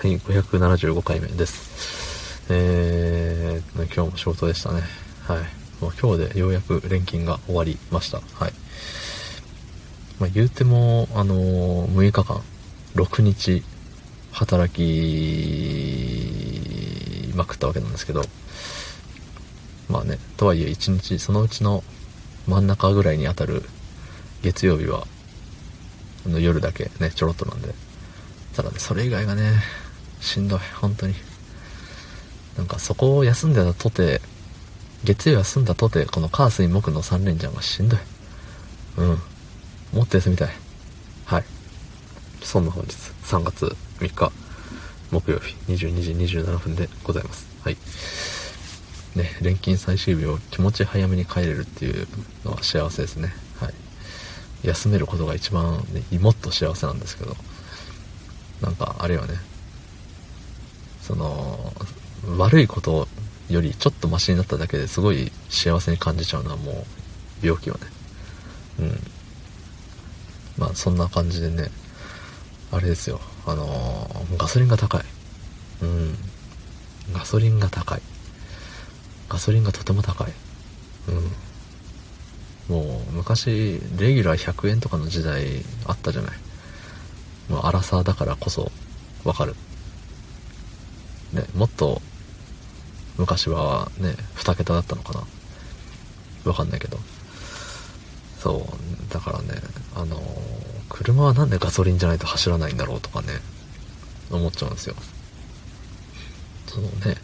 [0.00, 2.46] はい、575回目です。
[2.48, 4.80] えー、今日も仕事でしたね。
[5.26, 5.38] はい。
[5.82, 8.16] もう今日でようやく連勤が終わりました。
[8.16, 8.52] はい。
[10.18, 12.40] まあ、言うても、あのー、6日間、
[12.94, 13.62] 6日、
[14.32, 14.80] 働き
[17.36, 18.22] まくったわけなんですけど、
[19.90, 21.84] まあね、とはいえ1日、そのうちの
[22.48, 23.64] 真ん中ぐらいに当たる
[24.40, 25.06] 月曜日は、
[26.26, 27.74] の夜だけね、ちょろっとなんで、
[28.56, 29.60] ただね、それ以外がね、
[30.20, 31.14] しんどい、本当に。
[32.56, 34.20] なんかそこを休んでたとて、
[35.04, 38.00] 月曜休んだとて、この火水木の3連チャンがしんどい。
[38.98, 39.18] うん。
[39.92, 40.50] もっと休みたい。
[41.24, 41.44] はい。
[42.42, 42.92] そんな本日、
[43.24, 44.32] 3月3日、
[45.10, 47.46] 木曜日、22時27分でございます。
[47.62, 47.76] はい。
[49.14, 52.06] ね、連勤最終日を気持ち早めに帰れるっていう
[52.44, 53.34] のは幸せですね。
[53.58, 53.74] はい。
[54.62, 57.36] 休めることが一番、ね、もっと幸せなんですけど、
[58.60, 59.34] なんかあれよね、
[61.10, 61.72] その、
[62.38, 63.08] 悪いこと
[63.48, 66.86] よりちょっとマシになっただけですごい幸せに感じちゃうのはも
[67.42, 67.80] う病気よね。
[68.78, 69.00] うん。
[70.56, 71.68] まあそんな感じでね、
[72.70, 75.04] あれですよ、あのー、ガソリンが高い。
[75.82, 76.14] うん。
[77.12, 78.02] ガソリンが高い。
[79.28, 80.32] ガソリンがとても高い。
[82.68, 82.76] うん。
[82.76, 86.36] もう昔、レギュラー100円とかの時代あったじゃない。
[87.48, 88.70] もう荒さだからこそ
[89.24, 89.56] わかる。
[91.32, 92.00] ね、もっと
[93.18, 95.24] 昔はね、2桁だったのかな？
[96.44, 96.98] わかんないけど。
[98.38, 98.66] そ
[99.08, 99.60] う、だからね、
[99.94, 100.20] あのー、
[100.88, 103.28] 車はなんでガソリンじゃないと走らないんだろうとかね、
[104.30, 104.94] 思っちゃうんですよ。
[106.66, 107.16] そのね、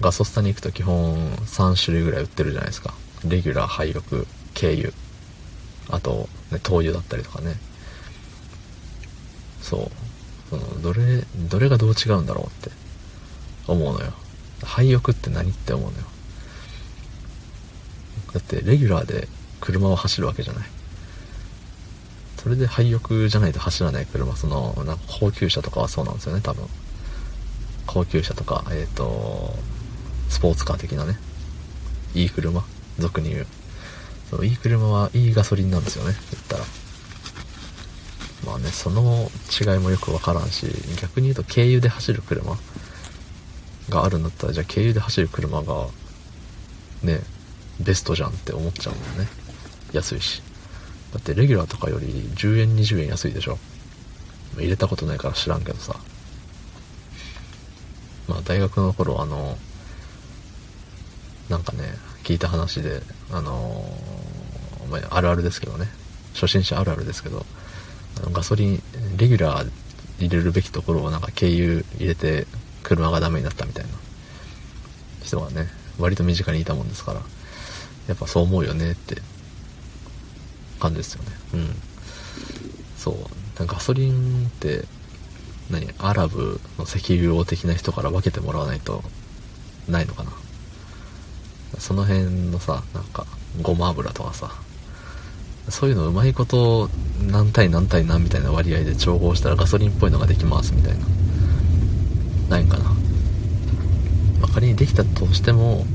[0.00, 2.94] ガソスタに行くと基本3種類ぐらい売ってるじゃないですか。
[3.26, 4.26] レギュラー、廃力、
[4.58, 4.92] 軽油。
[5.90, 7.56] あと、ね、灯油だったりとかね。
[9.60, 9.90] そう。
[10.48, 12.70] その、どれ、どれがどう違うんだろうって
[13.70, 14.12] 思うのよ。
[14.62, 16.04] 廃屋って何って思うのよ。
[18.34, 19.28] だってレギュラーで
[19.60, 20.68] 車を走るわけじゃない。
[22.42, 26.66] それで廃屋じゃないと走らない車、その、なんか高級車とかはそうなんですよね、多分。
[27.86, 29.54] 高級車とか、えっ、ー、と、
[30.30, 31.18] スポーツカー的なね。
[32.14, 32.64] いい車、
[32.98, 33.46] 俗に言う。
[34.30, 36.64] そう、いい車はいいガソリンなんですよね、言ったら。
[38.46, 39.30] まあね、その
[39.60, 40.66] 違いもよくわからんし、
[41.00, 42.56] 逆に言うと軽油で走る車
[43.90, 45.86] があるんだったらじゃあ軽油で走る車が
[47.02, 47.20] ね
[47.80, 49.28] ベストじゃんって思っちゃうもんね。
[49.92, 50.42] 安いし。
[51.12, 53.58] だってレギュラーとかより10円20円安いでしょ。
[54.56, 55.96] 入れたことないから知らんけどさ。
[58.28, 59.58] まあ大学の頃あの
[61.48, 63.02] なんかね聞いた話で
[63.32, 63.84] あの
[64.90, 65.86] まあ、あるあるですけどね。
[66.34, 67.44] 初心者あるあるですけど
[68.18, 68.82] あのガソリン
[69.16, 69.70] レギュラー
[70.18, 72.46] 入れるべきところをなんか軽油入れて
[72.82, 73.90] 車がダメになったみたいな。
[75.22, 75.68] 人がね
[75.98, 77.20] 割と身近にいたもんですから。
[78.08, 79.22] やっぱそう思うよねって。
[80.80, 81.30] 感じですよね。
[81.54, 81.76] うん。
[82.96, 83.66] そう。
[83.66, 84.84] ガソリンって
[85.70, 89.02] 何アラブの石油王的な人から分けてもらわないと
[89.86, 90.32] ないのかな。
[91.78, 93.26] その辺のさなんか
[93.62, 94.50] ごま油とかさ
[95.68, 96.88] そういうのうまいこと
[97.30, 101.06] 何対何対何みたいな割合で調合したらガソリンっぽいのができますみたいな。
[102.50, 102.94] ないかな、ま
[104.42, 105.86] あ、仮にできたとしても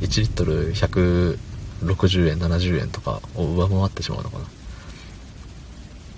[0.00, 4.44] 1リットル160円70円とかを上回ってしまうのかな。
[4.44, 4.50] だ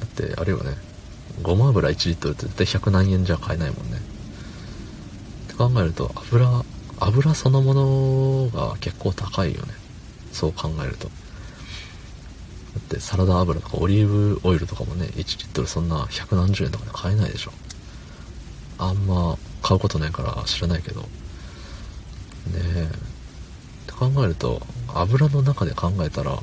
[0.07, 0.77] ってあれよね。
[1.43, 3.99] ごま油1リットルって絶対100何円じゃ買えないもんね。
[3.99, 6.65] って考えると油
[7.01, 9.73] 油そのものが結構高いよね。
[10.33, 11.07] そう考えると。
[11.09, 11.13] だ
[12.81, 17.53] ってサラダ油とかオリーブオイルとかもね1リットルそんな100何十円とかで買えないでしょ。
[18.79, 19.39] あんま
[19.69, 21.03] 買うことないから知らないけど。
[21.03, 21.07] ね
[22.75, 22.89] え。
[22.91, 24.63] って考えると
[24.95, 26.39] 油の中で考えたら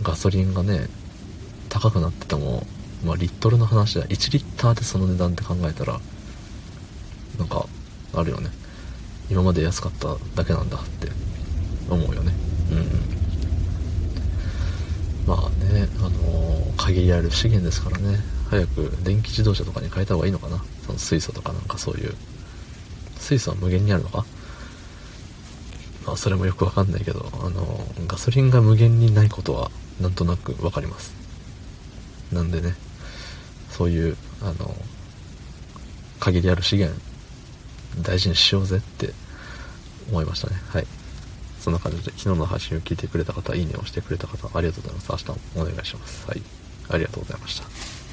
[0.00, 0.86] ガソリンがね
[1.68, 2.64] 高くなってても、
[3.04, 5.98] まあ、リットルの話は1リッターでその値段って考えたら
[7.36, 7.66] なんか
[8.14, 8.50] あるよね。
[9.28, 11.08] 今まで安かっただけなんだって
[11.90, 12.32] 思うよね。
[12.70, 12.78] うん。
[15.26, 18.20] まあねあのー、限りある資源ですからね。
[18.50, 20.62] 早く電気自動車とかに変えた方がいいのかな。
[20.86, 22.14] その水素とかなんかそういう。
[23.16, 24.26] 水素は無限にあるのか？
[26.06, 31.14] まあそれもよくわかんないけどあのガソリンが無限にないことはなんとなくわかります。
[32.30, 32.74] なんでね
[33.70, 34.74] そういうあの
[36.20, 37.00] 限りある資源
[38.02, 39.14] 大事にしようぜって
[40.10, 40.56] 思いましたね。
[40.68, 40.86] はい。
[41.60, 45.26] そんな感じで昨日の配信を聞いてくれた方いいねをしてくれた方ありがとうございます。
[45.28, 46.26] 明日もお願いします。
[46.28, 46.42] はい。
[46.90, 48.03] ありがとうございました。